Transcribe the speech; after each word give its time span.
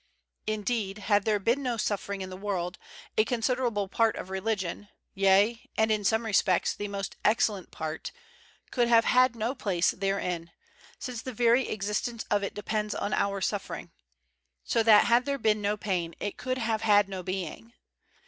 'Indeed, 0.57 0.97
had 0.97 1.25
there 1.25 1.37
been 1.37 1.61
no 1.61 1.77
suffering 1.77 2.21
in 2.21 2.31
the 2.31 2.35
world, 2.35 2.79
a 3.19 3.23
considerable 3.23 3.87
part 3.87 4.15
of 4.15 4.31
religion, 4.31 4.89
yea, 5.13 5.69
and 5.77 5.91
in 5.91 6.03
some 6.03 6.25
respects, 6.25 6.73
the 6.73 6.87
most 6.87 7.17
excellent 7.23 7.69
part, 7.69 8.11
could 8.71 8.87
have 8.87 9.05
had 9.05 9.35
no 9.35 9.53
place 9.53 9.91
therein: 9.91 10.49
since 10.97 11.21
the 11.21 11.31
very 11.33 11.69
existence 11.69 12.23
of 12.31 12.41
it 12.43 12.55
depends 12.55 12.95
on 12.95 13.13
our 13.13 13.41
suffering: 13.41 13.91
so 14.63 14.81
that 14.81 15.05
had 15.05 15.25
there 15.25 15.37
been 15.37 15.61
no 15.61 15.77
pain 15.77 16.15
it 16.19 16.35
could 16.35 16.57
have 16.57 16.81
had 16.81 17.07
no 17.07 17.21
being. 17.21 17.73